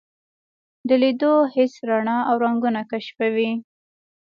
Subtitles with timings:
[0.87, 3.51] د لیدو حس رڼا او رنګونه کشفوي.